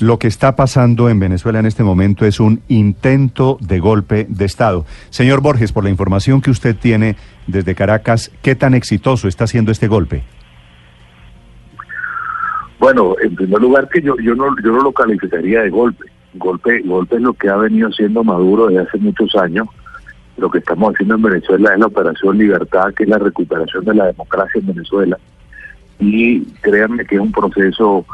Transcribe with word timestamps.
Lo 0.00 0.20
que 0.20 0.28
está 0.28 0.54
pasando 0.54 1.08
en 1.08 1.18
Venezuela 1.18 1.58
en 1.58 1.66
este 1.66 1.82
momento 1.82 2.24
es 2.24 2.38
un 2.38 2.62
intento 2.68 3.58
de 3.60 3.80
golpe 3.80 4.26
de 4.28 4.44
Estado. 4.44 4.84
Señor 5.10 5.40
Borges, 5.40 5.72
por 5.72 5.82
la 5.82 5.90
información 5.90 6.40
que 6.40 6.52
usted 6.52 6.76
tiene 6.76 7.16
desde 7.48 7.74
Caracas, 7.74 8.30
¿qué 8.40 8.54
tan 8.54 8.74
exitoso 8.74 9.26
está 9.26 9.48
siendo 9.48 9.72
este 9.72 9.88
golpe? 9.88 10.22
Bueno, 12.78 13.16
en 13.20 13.34
primer 13.34 13.60
lugar 13.60 13.88
que 13.88 14.00
yo 14.00 14.14
no 14.36 14.54
lo 14.54 14.92
calificaría 14.92 15.62
de 15.62 15.70
golpe. 15.70 16.04
Golpe 16.34 16.80
golpe 16.84 17.16
es 17.16 17.22
lo 17.22 17.32
que 17.32 17.48
ha 17.48 17.56
venido 17.56 17.88
haciendo 17.88 18.22
Maduro 18.22 18.68
desde 18.68 18.82
hace 18.82 18.98
muchos 18.98 19.34
años. 19.34 19.66
Lo 20.36 20.48
que 20.48 20.58
estamos 20.58 20.94
haciendo 20.94 21.16
en 21.16 21.22
Venezuela 21.22 21.72
es 21.72 21.80
la 21.80 21.86
operación 21.86 22.38
Libertad, 22.38 22.94
que 22.94 23.02
es 23.02 23.08
la 23.08 23.18
recuperación 23.18 23.84
de 23.84 23.94
la 23.94 24.06
democracia 24.06 24.60
en 24.60 24.66
Venezuela. 24.68 25.18
Y 25.98 26.42
créanme 26.60 27.04
que 27.04 27.16
es 27.16 27.20
un 27.20 27.32
proceso 27.32 28.06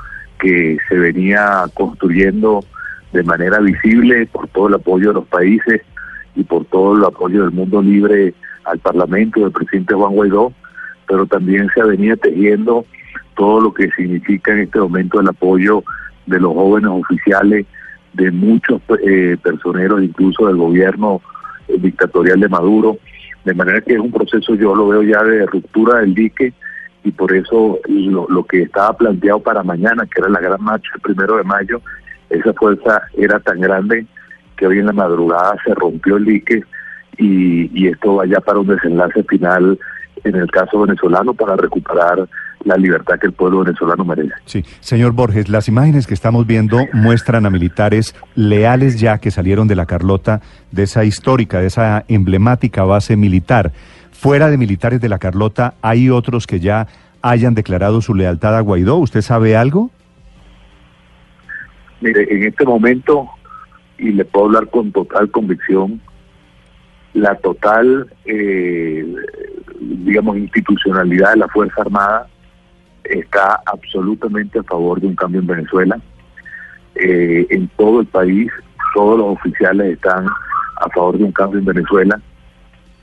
que 0.44 0.76
se 0.90 0.96
venía 0.96 1.64
construyendo 1.72 2.62
de 3.14 3.22
manera 3.22 3.60
visible 3.60 4.26
por 4.26 4.46
todo 4.48 4.68
el 4.68 4.74
apoyo 4.74 5.08
de 5.08 5.14
los 5.14 5.26
países 5.26 5.80
y 6.36 6.44
por 6.44 6.66
todo 6.66 6.98
el 6.98 7.04
apoyo 7.04 7.44
del 7.44 7.52
mundo 7.52 7.80
libre 7.80 8.34
al 8.64 8.78
Parlamento 8.78 9.40
del 9.40 9.52
presidente 9.52 9.94
Juan 9.94 10.12
Guaidó, 10.12 10.52
pero 11.08 11.24
también 11.24 11.70
se 11.74 11.82
venía 11.82 12.14
tejiendo 12.16 12.84
todo 13.36 13.62
lo 13.62 13.72
que 13.72 13.88
significa 13.92 14.52
en 14.52 14.60
este 14.60 14.78
momento 14.78 15.18
el 15.18 15.28
apoyo 15.28 15.82
de 16.26 16.38
los 16.38 16.52
jóvenes 16.52 16.90
oficiales, 16.92 17.64
de 18.12 18.30
muchos 18.30 18.82
eh, 19.02 19.38
personeros, 19.42 20.02
incluso 20.02 20.46
del 20.46 20.56
gobierno 20.56 21.22
eh, 21.68 21.76
dictatorial 21.78 22.38
de 22.38 22.48
Maduro, 22.50 22.98
de 23.46 23.54
manera 23.54 23.80
que 23.80 23.94
es 23.94 23.98
un 23.98 24.12
proceso, 24.12 24.54
yo 24.56 24.74
lo 24.74 24.88
veo 24.88 25.02
ya 25.02 25.22
de 25.22 25.46
ruptura 25.46 26.00
del 26.00 26.14
dique, 26.14 26.52
y 27.04 27.12
por 27.12 27.32
eso 27.32 27.78
lo, 27.86 28.26
lo 28.28 28.44
que 28.44 28.62
estaba 28.62 28.96
planteado 28.96 29.40
para 29.40 29.62
mañana, 29.62 30.06
que 30.06 30.20
era 30.20 30.30
la 30.30 30.40
gran 30.40 30.62
marcha 30.62 30.88
el 30.94 31.00
primero 31.02 31.36
de 31.36 31.44
mayo, 31.44 31.80
esa 32.30 32.52
fuerza 32.54 33.02
era 33.16 33.38
tan 33.40 33.60
grande 33.60 34.06
que 34.56 34.66
hoy 34.66 34.78
en 34.78 34.86
la 34.86 34.92
madrugada 34.92 35.54
se 35.64 35.74
rompió 35.74 36.16
el 36.16 36.24
dique 36.24 36.62
y, 37.18 37.70
y 37.78 37.88
esto 37.88 38.16
va 38.16 38.26
ya 38.26 38.40
para 38.40 38.58
un 38.58 38.66
desenlace 38.66 39.22
final 39.24 39.78
en 40.24 40.34
el 40.34 40.50
caso 40.50 40.80
venezolano 40.80 41.34
para 41.34 41.56
recuperar 41.56 42.26
la 42.64 42.76
libertad 42.76 43.18
que 43.20 43.26
el 43.26 43.32
pueblo 43.34 43.62
venezolano 43.62 44.04
merece. 44.04 44.32
Sí, 44.46 44.64
señor 44.80 45.12
Borges, 45.12 45.48
las 45.48 45.68
imágenes 45.68 46.06
que 46.06 46.14
estamos 46.14 46.46
viendo 46.46 46.78
muestran 46.92 47.44
a 47.44 47.50
militares 47.50 48.14
leales 48.34 48.98
ya 48.98 49.18
que 49.18 49.30
salieron 49.30 49.68
de 49.68 49.76
la 49.76 49.84
Carlota, 49.84 50.40
de 50.72 50.84
esa 50.84 51.04
histórica, 51.04 51.60
de 51.60 51.66
esa 51.66 52.04
emblemática 52.08 52.84
base 52.84 53.16
militar. 53.16 53.72
Fuera 54.24 54.48
de 54.48 54.56
militares 54.56 55.02
de 55.02 55.10
la 55.10 55.18
Carlota, 55.18 55.74
¿hay 55.82 56.08
otros 56.08 56.46
que 56.46 56.58
ya 56.58 56.86
hayan 57.20 57.52
declarado 57.52 58.00
su 58.00 58.14
lealtad 58.14 58.56
a 58.56 58.60
Guaidó? 58.60 58.96
¿Usted 58.96 59.20
sabe 59.20 59.54
algo? 59.54 59.90
Mire, 62.00 62.26
en 62.34 62.44
este 62.44 62.64
momento, 62.64 63.28
y 63.98 64.12
le 64.12 64.24
puedo 64.24 64.46
hablar 64.46 64.70
con 64.70 64.90
total 64.92 65.30
convicción, 65.30 66.00
la 67.12 67.34
total, 67.34 68.10
eh, 68.24 69.04
digamos, 69.78 70.38
institucionalidad 70.38 71.32
de 71.32 71.40
la 71.40 71.48
Fuerza 71.48 71.82
Armada 71.82 72.26
está 73.04 73.60
absolutamente 73.66 74.58
a 74.58 74.62
favor 74.62 75.02
de 75.02 75.08
un 75.08 75.16
cambio 75.16 75.42
en 75.42 75.48
Venezuela. 75.48 76.00
Eh, 76.94 77.46
en 77.50 77.68
todo 77.76 78.00
el 78.00 78.06
país, 78.06 78.50
todos 78.94 79.18
los 79.18 79.36
oficiales 79.36 79.92
están 79.92 80.26
a 80.26 80.88
favor 80.94 81.18
de 81.18 81.24
un 81.24 81.32
cambio 81.32 81.58
en 81.58 81.66
Venezuela 81.66 82.18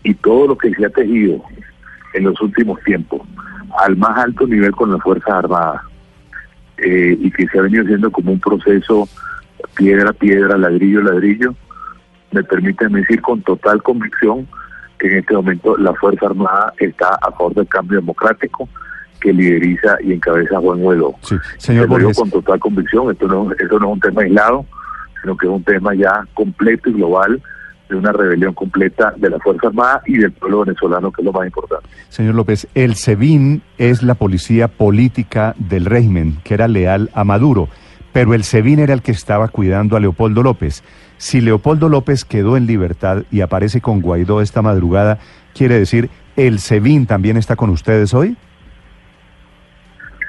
y 0.03 0.13
todo 0.15 0.47
lo 0.47 0.57
que 0.57 0.73
se 0.73 0.85
ha 0.85 0.89
tejido 0.89 1.43
en 2.13 2.23
los 2.23 2.39
últimos 2.41 2.79
tiempos 2.83 3.21
al 3.79 3.95
más 3.97 4.17
alto 4.17 4.47
nivel 4.47 4.71
con 4.71 4.91
las 4.91 5.01
Fuerzas 5.01 5.33
Armadas 5.33 5.81
eh, 6.77 7.17
y 7.19 7.31
que 7.31 7.47
se 7.47 7.59
ha 7.59 7.61
venido 7.61 7.83
haciendo 7.83 8.11
como 8.11 8.31
un 8.31 8.39
proceso 8.39 9.07
piedra 9.75 10.09
a 10.09 10.13
piedra, 10.13 10.57
ladrillo 10.57 11.01
a 11.01 11.03
ladrillo, 11.03 11.55
me 12.31 12.43
permiten 12.43 12.93
decir 12.93 13.21
con 13.21 13.41
total 13.41 13.81
convicción 13.83 14.47
que 14.99 15.07
en 15.07 15.17
este 15.19 15.33
momento 15.33 15.77
la 15.77 15.93
Fuerza 15.93 16.27
Armada 16.27 16.73
está 16.79 17.15
a 17.21 17.31
favor 17.31 17.53
del 17.53 17.67
cambio 17.67 17.99
democrático 17.99 18.67
que 19.19 19.33
lideriza 19.33 19.97
y 20.03 20.13
encabeza 20.13 20.59
Juan 20.59 20.79
Guaidó. 20.79 21.15
Sí, 21.21 21.35
señor 21.57 21.85
Te 21.85 21.89
lo 21.89 21.97
digo 21.97 22.09
Borges. 22.09 22.19
con 22.19 22.31
total 22.31 22.59
convicción, 22.59 23.11
esto 23.11 23.27
no, 23.27 23.51
esto 23.51 23.79
no 23.79 23.87
es 23.87 23.93
un 23.93 23.99
tema 23.99 24.21
aislado, 24.23 24.65
sino 25.21 25.37
que 25.37 25.45
es 25.45 25.51
un 25.51 25.63
tema 25.63 25.93
ya 25.93 26.25
completo 26.33 26.89
y 26.89 26.93
global 26.93 27.41
de 27.91 27.97
una 27.97 28.11
rebelión 28.11 28.53
completa 28.53 29.13
de 29.17 29.29
la 29.29 29.37
Fuerza 29.39 29.67
Armada 29.67 30.01
y 30.05 30.17
del 30.17 30.31
pueblo 30.31 30.61
venezolano, 30.61 31.11
que 31.11 31.21
es 31.21 31.25
lo 31.25 31.33
más 31.33 31.45
importante. 31.45 31.87
Señor 32.09 32.35
López, 32.35 32.67
el 32.73 32.95
SEBIN 32.95 33.61
es 33.77 34.01
la 34.01 34.15
policía 34.15 34.69
política 34.69 35.53
del 35.57 35.85
régimen, 35.85 36.37
que 36.43 36.53
era 36.53 36.67
leal 36.67 37.09
a 37.13 37.23
Maduro, 37.23 37.67
pero 38.13 38.33
el 38.33 38.43
SEBIN 38.43 38.79
era 38.79 38.93
el 38.93 39.01
que 39.01 39.11
estaba 39.11 39.49
cuidando 39.49 39.95
a 39.95 39.99
Leopoldo 39.99 40.41
López. 40.41 40.83
Si 41.17 41.41
Leopoldo 41.41 41.89
López 41.89 42.25
quedó 42.25 42.57
en 42.57 42.65
libertad 42.65 43.23
y 43.29 43.41
aparece 43.41 43.81
con 43.81 44.01
Guaidó 44.01 44.41
esta 44.41 44.61
madrugada, 44.61 45.19
quiere 45.53 45.77
decir, 45.77 46.09
¿el 46.35 46.59
SEBIN 46.59 47.05
también 47.05 47.37
está 47.37 47.55
con 47.55 47.69
ustedes 47.69 48.13
hoy? 48.13 48.37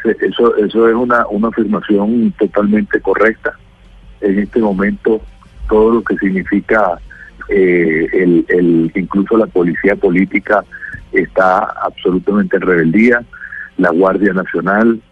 Eso, 0.05 0.57
eso 0.57 0.89
es 0.89 0.95
una, 0.95 1.27
una 1.29 1.49
afirmación 1.49 2.33
totalmente 2.39 3.01
correcta. 3.01 3.53
En 4.21 4.41
este 4.41 4.61
momento, 4.61 5.21
todo 5.69 5.95
lo 5.95 6.03
que 6.03 6.17
significa 6.17 6.99
eh, 7.55 8.09
el, 8.15 8.47
el, 8.49 8.93
incluso 8.95 9.37
la 9.37 9.47
policía 9.47 9.95
política 9.95 10.65
está 11.13 11.65
absolutamente 11.85 12.57
en 12.57 12.63
rebeldía, 12.63 13.23
la 13.77 13.91
Guardia 13.91 14.33
Nacional, 14.33 15.03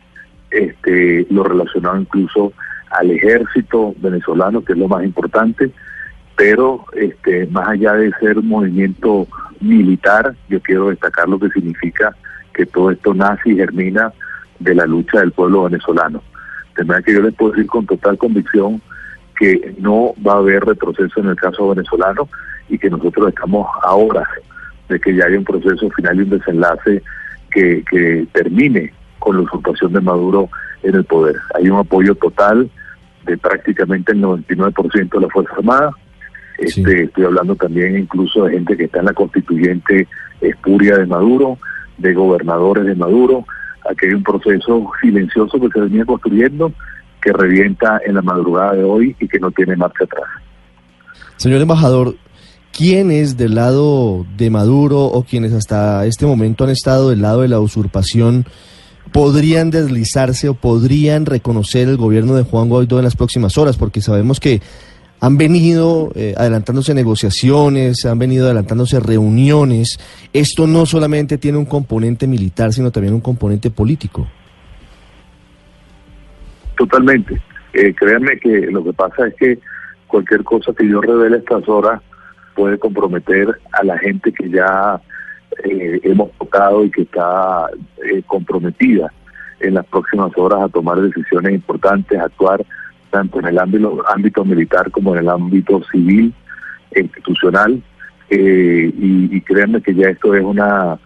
este, 0.51 1.27
lo 1.29 1.45
relacionado 1.45 1.99
incluso 1.99 2.55
al 2.93 3.11
ejército 3.11 3.95
venezolano, 3.99 4.65
que 4.65 4.73
es 4.73 4.79
lo 4.79 4.89
más 4.89 5.05
importante, 5.05 5.71
pero 6.35 6.87
este, 6.95 7.47
más 7.49 7.69
allá 7.69 7.93
de 7.93 8.11
ser 8.19 8.39
un 8.39 8.49
movimiento 8.49 9.29
militar, 9.61 10.35
yo 10.49 10.61
quiero 10.63 10.89
destacar 10.89 11.29
lo 11.29 11.39
que 11.39 11.51
significa 11.51 12.17
que 12.55 12.65
todo 12.65 12.91
esto 12.91 13.13
nace 13.13 13.51
y 13.51 13.57
germina 13.57 14.15
de 14.59 14.75
la 14.75 14.87
lucha 14.87 15.21
del 15.21 15.33
pueblo 15.33 15.65
venezolano. 15.65 16.23
De 16.75 16.85
manera 16.85 17.05
que 17.05 17.13
yo 17.13 17.21
les 17.21 17.35
puedo 17.35 17.53
decir 17.53 17.67
con 17.67 17.85
total 17.85 18.17
convicción 18.17 18.81
que 19.41 19.75
no 19.79 20.13
va 20.25 20.35
a 20.35 20.39
haber 20.39 20.63
retroceso 20.67 21.19
en 21.19 21.29
el 21.29 21.37
caso 21.37 21.71
venezolano 21.71 22.29
y 22.69 22.79
que 22.79 22.91
nosotros 22.91 23.31
estamos 23.31 23.67
a 23.83 23.95
horas 23.95 24.29
de 24.91 25.01
que 25.01 25.17
ya 25.17 25.25
haya 25.25 25.39
un 25.39 25.45
proceso 25.45 25.89
final 25.97 26.19
y 26.19 26.23
un 26.25 26.31
desenlace 26.31 27.03
que, 27.51 27.83
que 27.91 28.27
termine 28.33 28.93
con 29.19 29.37
la 29.37 29.43
usurpación 29.45 29.95
de 29.95 30.03
Maduro 30.03 30.51
en 30.83 30.95
el 30.95 31.05
poder. 31.05 31.37
Hay 31.55 31.71
un 31.71 31.79
apoyo 31.79 32.15
total 32.17 32.71
de 33.25 33.39
prácticamente 33.39 34.13
el 34.13 34.21
99% 34.21 35.09
de 35.11 35.21
la 35.21 35.29
Fuerza 35.29 35.55
Armada. 35.57 35.91
Este, 36.59 36.83
Sí. 36.83 37.03
Estoy 37.05 37.25
hablando 37.25 37.57
también 37.57 37.97
incluso 37.97 38.45
de 38.45 38.53
gente 38.53 38.77
que 38.77 38.85
está 38.85 38.99
en 38.99 39.07
la 39.07 39.15
constituyente 39.15 40.07
espuria 40.43 40.99
de 40.99 41.07
Maduro, 41.07 41.57
de 41.97 42.13
gobernadores 42.13 42.85
de 42.85 42.95
Maduro. 42.95 43.47
Aquí 43.91 44.05
hay 44.05 44.13
un 44.13 44.23
proceso 44.23 44.91
silencioso 45.01 45.59
que 45.59 45.69
se 45.69 45.81
venía 45.81 46.05
construyendo 46.05 46.75
que 47.21 47.33
revienta 47.33 48.01
en 48.05 48.15
la 48.15 48.23
madrugada 48.23 48.75
de 48.75 48.85
hoy 48.85 49.17
y 49.21 49.29
que 49.29 49.39
no 49.39 49.51
tiene 49.51 49.77
marcha 49.77 50.05
atrás. 50.05 50.29
Señor 51.37 51.61
embajador, 51.61 52.17
¿quiénes 52.73 53.37
del 53.37 53.55
lado 53.55 54.27
de 54.37 54.51
Maduro 54.51 55.05
o 55.05 55.25
quienes 55.25 55.53
hasta 55.53 56.05
este 56.07 56.27
momento 56.27 56.65
han 56.65 56.71
estado 56.71 57.11
del 57.11 57.23
lado 57.23 57.43
de 57.43 57.49
la 57.49 57.61
usurpación 57.61 58.47
podrían 59.13 59.71
deslizarse 59.71 60.49
o 60.49 60.55
podrían 60.55 61.27
reconocer 61.27 61.89
el 61.89 61.97
gobierno 61.97 62.35
de 62.35 62.45
Juan 62.45 62.69
Guaidó 62.69 62.99
en 62.99 63.05
las 63.05 63.17
próximas 63.17 63.59
horas? 63.59 63.77
Porque 63.77 64.01
sabemos 64.01 64.39
que 64.39 64.61
han 65.21 65.37
venido 65.37 66.13
eh, 66.15 66.35
adelantándose 66.37 66.95
negociaciones, 66.95 68.07
han 68.07 68.19
venido 68.19 68.47
adelantándose 68.47 69.01
reuniones. 69.01 69.99
Esto 70.33 70.67
no 70.67 70.87
solamente 70.87 71.39
tiene 71.39 71.59
un 71.59 71.67
componente 71.67 72.27
militar, 72.27 72.73
sino 72.73 72.91
también 72.91 73.15
un 73.15 73.21
componente 73.21 73.71
político. 73.71 74.27
Totalmente. 76.81 77.39
Eh, 77.75 77.95
créanme 77.95 78.39
que 78.39 78.49
lo 78.71 78.83
que 78.83 78.95
pasa 78.95 79.27
es 79.27 79.35
que 79.35 79.59
cualquier 80.07 80.43
cosa 80.45 80.73
que 80.73 80.89
yo 80.89 81.03
revele 81.03 81.37
estas 81.37 81.69
horas 81.69 82.01
puede 82.55 82.79
comprometer 82.79 83.61
a 83.73 83.85
la 83.85 83.99
gente 83.99 84.33
que 84.33 84.49
ya 84.49 84.99
eh, 85.63 86.01
hemos 86.05 86.33
tocado 86.39 86.83
y 86.83 86.91
que 86.91 87.03
está 87.03 87.67
eh, 88.03 88.23
comprometida 88.27 89.13
en 89.61 89.75
las 89.75 89.85
próximas 89.89 90.33
horas 90.39 90.63
a 90.63 90.69
tomar 90.71 90.99
decisiones 91.03 91.53
importantes, 91.53 92.19
actuar 92.19 92.65
tanto 93.11 93.41
en 93.41 93.49
el 93.49 93.59
ámbito, 93.59 94.03
ámbito 94.09 94.43
militar 94.43 94.91
como 94.91 95.13
en 95.13 95.21
el 95.21 95.29
ámbito 95.29 95.83
civil 95.93 96.33
e 96.93 97.01
institucional. 97.03 97.83
Eh, 98.31 98.91
y, 98.97 99.37
y 99.37 99.41
créanme 99.43 99.83
que 99.83 99.95
ya 99.95 100.09
esto 100.09 100.35
es 100.35 100.43
una, 100.43 100.99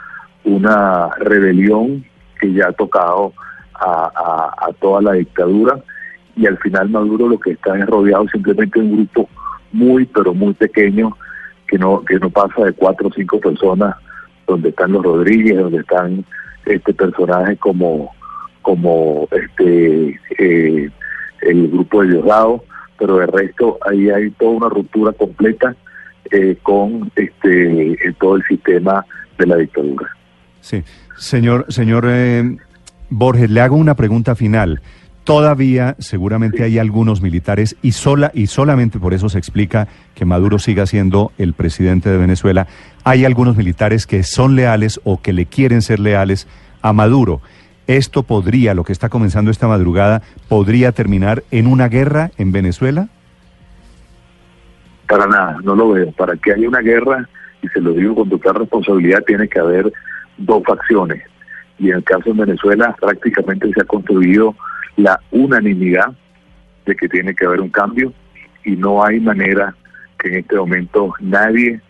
una 0.44 1.08
rebelión 1.18 2.04
que 2.38 2.52
ya 2.52 2.68
ha 2.68 2.72
tocado 2.72 3.32
a, 3.74 4.52
a, 4.68 4.72
toda 4.80 5.02
la 5.02 5.12
dictadura 5.12 5.82
y 6.36 6.46
al 6.46 6.58
final 6.58 6.90
Maduro 6.90 7.28
lo 7.28 7.38
que 7.38 7.52
está 7.52 7.78
es 7.78 7.86
rodeado 7.86 8.26
simplemente 8.28 8.80
de 8.80 8.86
un 8.86 8.96
grupo 8.96 9.28
muy 9.72 10.06
pero 10.06 10.34
muy 10.34 10.54
pequeño 10.54 11.16
que 11.66 11.78
no 11.78 12.04
que 12.04 12.18
no 12.18 12.30
pasa 12.30 12.64
de 12.64 12.72
cuatro 12.72 13.08
o 13.08 13.12
cinco 13.12 13.40
personas 13.40 13.96
donde 14.46 14.68
están 14.68 14.92
los 14.92 15.02
Rodríguez 15.02 15.58
donde 15.58 15.78
están 15.78 16.24
este 16.66 16.94
personajes 16.94 17.58
como 17.58 18.14
como 18.62 19.28
este 19.30 20.20
eh, 20.38 20.90
el 21.42 21.70
grupo 21.70 22.02
de 22.02 22.08
Diosdado 22.08 22.64
pero 22.98 23.16
de 23.16 23.26
resto 23.26 23.78
ahí 23.88 24.08
hay 24.10 24.30
toda 24.32 24.52
una 24.52 24.68
ruptura 24.68 25.12
completa 25.12 25.74
eh, 26.30 26.56
con 26.62 27.10
este 27.16 27.96
todo 28.18 28.36
el 28.36 28.44
sistema 28.44 29.04
de 29.38 29.46
la 29.46 29.56
dictadura. 29.56 30.08
Sí. 30.60 30.82
Señor 31.16 31.66
señor 31.68 32.04
eh, 32.08 32.56
Borges, 33.10 33.50
le 33.50 33.60
hago 33.60 33.76
una 33.76 33.94
pregunta 33.94 34.34
final. 34.34 34.80
Todavía 35.24 35.96
seguramente 36.00 36.64
hay 36.64 36.78
algunos 36.78 37.22
militares 37.22 37.76
y 37.80 37.92
sola 37.92 38.30
y 38.34 38.46
solamente 38.46 38.98
por 38.98 39.14
eso 39.14 39.30
se 39.30 39.38
explica 39.38 39.88
que 40.14 40.26
Maduro 40.26 40.58
siga 40.58 40.84
siendo 40.84 41.32
el 41.38 41.54
presidente 41.54 42.10
de 42.10 42.18
Venezuela. 42.18 42.66
Hay 43.04 43.24
algunos 43.24 43.56
militares 43.56 44.06
que 44.06 44.22
son 44.22 44.54
leales 44.54 45.00
o 45.02 45.22
que 45.22 45.32
le 45.32 45.46
quieren 45.46 45.80
ser 45.80 45.98
leales 45.98 46.46
a 46.82 46.92
Maduro. 46.92 47.40
Esto 47.86 48.22
podría, 48.22 48.74
lo 48.74 48.84
que 48.84 48.92
está 48.92 49.08
comenzando 49.08 49.50
esta 49.50 49.66
madrugada, 49.66 50.20
podría 50.48 50.92
terminar 50.92 51.42
en 51.50 51.68
una 51.68 51.88
guerra 51.88 52.30
en 52.36 52.52
Venezuela. 52.52 53.08
Para 55.08 55.26
nada, 55.26 55.58
no 55.62 55.74
lo 55.74 55.90
veo. 55.90 56.12
Para 56.12 56.36
que 56.36 56.52
haya 56.52 56.68
una 56.68 56.80
guerra, 56.80 57.28
y 57.62 57.68
se 57.68 57.80
lo 57.80 57.92
digo 57.92 58.14
con 58.14 58.28
total 58.28 58.56
responsabilidad, 58.56 59.22
tiene 59.26 59.48
que 59.48 59.58
haber 59.58 59.90
dos 60.36 60.62
facciones 60.66 61.22
y 61.78 61.90
en 61.90 61.96
el 61.96 62.04
caso 62.04 62.32
de 62.32 62.44
Venezuela 62.44 62.94
prácticamente 63.00 63.70
se 63.72 63.80
ha 63.80 63.84
construido 63.84 64.54
la 64.96 65.18
unanimidad 65.30 66.12
de 66.86 66.94
que 66.94 67.08
tiene 67.08 67.34
que 67.34 67.46
haber 67.46 67.60
un 67.60 67.70
cambio 67.70 68.12
y 68.64 68.76
no 68.76 69.04
hay 69.04 69.20
manera 69.20 69.74
que 70.18 70.28
en 70.28 70.34
este 70.36 70.56
momento 70.56 71.12
nadie 71.20 71.80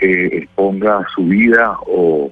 eh, 0.00 0.28
exponga 0.32 1.06
su 1.14 1.24
vida 1.24 1.76
o, 1.86 2.30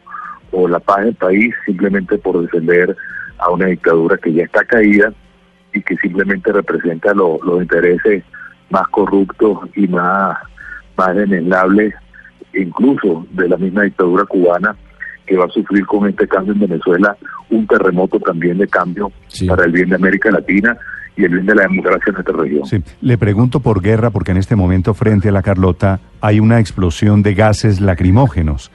la 0.68 0.78
paz 0.80 1.04
del 1.04 1.14
país 1.14 1.54
simplemente 1.66 2.18
por 2.18 2.40
defender 2.40 2.96
a 3.38 3.50
una 3.50 3.66
dictadura 3.66 4.16
que 4.16 4.32
ya 4.32 4.44
está 4.44 4.64
caída 4.64 5.12
y 5.74 5.82
que 5.82 5.96
simplemente 5.96 6.52
representa 6.52 7.12
los 7.14 7.40
intereses 7.60 8.22
más 8.70 8.86
corruptos 8.88 9.58
y 9.74 9.86
más, 9.88 10.38
más 10.96 11.16
incluso 12.54 13.26
de 13.30 13.48
la 13.48 13.56
misma 13.56 13.82
dictadura 13.82 14.24
cubana, 14.24 14.76
que 15.26 15.36
va 15.36 15.46
a 15.46 15.48
sufrir 15.48 15.86
con 15.86 16.08
este 16.08 16.26
cambio 16.26 16.52
en 16.52 16.60
Venezuela 16.60 17.16
un 17.50 17.66
terremoto 17.66 18.18
también 18.18 18.58
de 18.58 18.68
cambio 18.68 19.12
para 19.46 19.64
el 19.64 19.72
bien 19.72 19.88
de 19.90 19.96
América 19.96 20.30
Latina 20.30 20.76
y 21.16 21.24
el 21.24 21.30
bien 21.30 21.46
de 21.46 21.54
la 21.54 21.62
democracia 21.62 22.12
en 22.12 22.16
esta 22.18 22.32
región. 22.32 22.66
Sí. 22.66 22.82
Le 23.00 23.18
pregunto 23.18 23.60
por 23.60 23.82
guerra 23.82 24.10
porque 24.10 24.32
en 24.32 24.38
este 24.38 24.56
momento 24.56 24.94
frente 24.94 25.28
a 25.28 25.32
la 25.32 25.42
Carlota 25.42 26.00
hay 26.20 26.40
una 26.40 26.58
explosión 26.58 27.22
de 27.22 27.34
gases 27.34 27.80
lacrimógenos. 27.80 28.70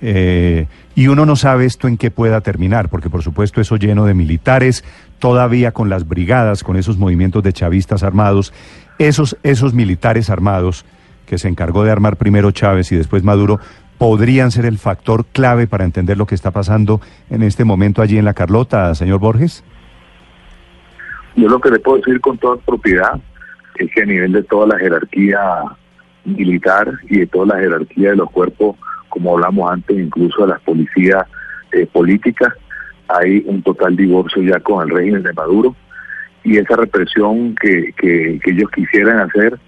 Eh, 0.00 0.66
y 0.94 1.08
uno 1.08 1.26
no 1.26 1.34
sabe 1.34 1.64
esto 1.64 1.88
en 1.88 1.96
qué 1.96 2.10
pueda 2.10 2.40
terminar, 2.40 2.88
porque 2.88 3.10
por 3.10 3.22
supuesto 3.22 3.60
eso 3.60 3.76
lleno 3.76 4.04
de 4.04 4.14
militares, 4.14 4.84
todavía 5.18 5.72
con 5.72 5.88
las 5.88 6.06
brigadas, 6.06 6.62
con 6.62 6.76
esos 6.76 6.98
movimientos 6.98 7.42
de 7.42 7.52
chavistas 7.52 8.02
armados, 8.02 8.52
esos, 8.98 9.36
esos 9.42 9.74
militares 9.74 10.30
armados 10.30 10.84
que 11.26 11.38
se 11.38 11.48
encargó 11.48 11.84
de 11.84 11.90
armar 11.90 12.16
primero 12.16 12.50
Chávez 12.52 12.90
y 12.92 12.96
después 12.96 13.22
Maduro, 13.22 13.60
podrían 13.98 14.50
ser 14.50 14.64
el 14.64 14.78
factor 14.78 15.26
clave 15.26 15.66
para 15.66 15.84
entender 15.84 16.16
lo 16.16 16.26
que 16.26 16.34
está 16.34 16.52
pasando 16.52 17.00
en 17.30 17.42
este 17.42 17.64
momento 17.64 18.00
allí 18.00 18.16
en 18.16 18.24
la 18.24 18.34
Carlota, 18.34 18.94
señor 18.94 19.18
Borges? 19.18 19.64
Yo 21.36 21.48
lo 21.48 21.60
que 21.60 21.70
le 21.70 21.78
puedo 21.80 21.98
decir 21.98 22.20
con 22.20 22.38
toda 22.38 22.56
propiedad 22.56 23.20
es 23.76 23.90
que 23.92 24.02
a 24.02 24.06
nivel 24.06 24.32
de 24.32 24.42
toda 24.44 24.68
la 24.68 24.78
jerarquía 24.78 25.38
militar 26.24 26.92
y 27.08 27.20
de 27.20 27.26
toda 27.26 27.54
la 27.54 27.60
jerarquía 27.60 28.10
de 28.10 28.16
los 28.16 28.30
cuerpos, 28.30 28.76
como 29.08 29.34
hablamos 29.34 29.70
antes, 29.70 29.98
incluso 29.98 30.42
de 30.42 30.48
las 30.48 30.60
policías 30.62 31.24
eh, 31.72 31.86
políticas, 31.86 32.52
hay 33.08 33.42
un 33.46 33.62
total 33.62 33.96
divorcio 33.96 34.42
ya 34.42 34.60
con 34.60 34.82
el 34.82 34.94
régimen 34.94 35.22
de 35.22 35.32
Maduro 35.32 35.74
y 36.44 36.58
esa 36.58 36.76
represión 36.76 37.54
que, 37.60 37.92
que 37.96 38.40
ellos 38.44 38.70
quisieran 38.70 39.20
hacer 39.20 39.58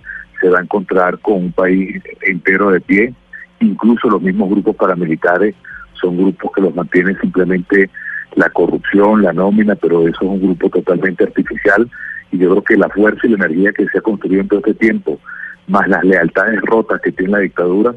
se 0.40 0.48
va 0.48 0.58
a 0.58 0.62
encontrar 0.62 1.18
con 1.18 1.34
un 1.34 1.52
país 1.52 2.02
entero 2.22 2.70
de 2.70 2.80
pie, 2.80 3.14
incluso 3.60 4.08
los 4.08 4.20
mismos 4.20 4.50
grupos 4.50 4.76
paramilitares 4.76 5.54
son 6.00 6.16
grupos 6.16 6.50
que 6.54 6.62
los 6.62 6.74
mantienen 6.74 7.18
simplemente 7.20 7.90
la 8.36 8.48
corrupción, 8.50 9.22
la 9.22 9.32
nómina, 9.32 9.74
pero 9.74 10.02
eso 10.08 10.18
es 10.22 10.28
un 10.28 10.40
grupo 10.40 10.70
totalmente 10.70 11.24
artificial 11.24 11.88
y 12.32 12.38
yo 12.38 12.50
creo 12.50 12.64
que 12.64 12.76
la 12.76 12.88
fuerza 12.88 13.26
y 13.26 13.30
la 13.30 13.46
energía 13.46 13.72
que 13.72 13.86
se 13.88 13.98
ha 13.98 14.02
construido 14.02 14.42
en 14.42 14.48
todo 14.48 14.60
este 14.60 14.74
tiempo, 14.74 15.18
más 15.66 15.88
las 15.88 16.04
lealtades 16.04 16.60
rotas 16.62 17.00
que 17.02 17.12
tiene 17.12 17.32
la 17.32 17.38
dictadura, 17.40 17.94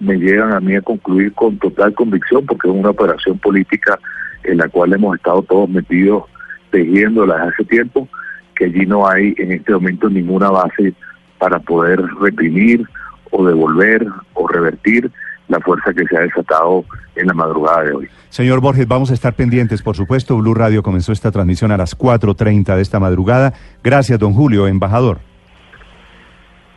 me 0.00 0.16
llegan 0.16 0.52
a 0.52 0.60
mí 0.60 0.74
a 0.74 0.82
concluir 0.82 1.32
con 1.34 1.58
total 1.58 1.94
convicción, 1.94 2.44
porque 2.46 2.68
es 2.68 2.74
una 2.74 2.90
operación 2.90 3.38
política 3.38 3.98
en 4.44 4.58
la 4.58 4.68
cual 4.68 4.92
hemos 4.92 5.16
estado 5.16 5.42
todos 5.42 5.68
metidos 5.68 6.24
tejiéndola 6.70 7.42
hace 7.44 7.64
tiempo, 7.64 8.08
que 8.54 8.66
allí 8.66 8.86
no 8.86 9.08
hay 9.08 9.34
en 9.38 9.52
este 9.52 9.72
momento 9.72 10.08
ninguna 10.08 10.50
base 10.50 10.94
para 11.38 11.58
poder 11.58 12.02
reprimir 12.20 12.86
o 13.36 13.44
devolver 13.44 14.06
o 14.34 14.48
revertir 14.48 15.10
la 15.48 15.60
fuerza 15.60 15.92
que 15.92 16.04
se 16.06 16.16
ha 16.16 16.20
desatado 16.22 16.84
en 17.14 17.26
la 17.26 17.34
madrugada 17.34 17.84
de 17.84 17.92
hoy. 17.92 18.08
Señor 18.30 18.60
Borges, 18.60 18.88
vamos 18.88 19.10
a 19.10 19.14
estar 19.14 19.34
pendientes, 19.34 19.82
por 19.82 19.96
supuesto. 19.96 20.36
Blue 20.36 20.54
Radio 20.54 20.82
comenzó 20.82 21.12
esta 21.12 21.30
transmisión 21.30 21.70
a 21.70 21.76
las 21.76 21.96
4.30 21.96 22.74
de 22.74 22.82
esta 22.82 22.98
madrugada. 22.98 23.52
Gracias, 23.84 24.18
don 24.18 24.32
Julio, 24.32 24.66
embajador. 24.66 25.18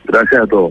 Gracias 0.06 0.41
a 0.41 0.47
todos. 0.47 0.67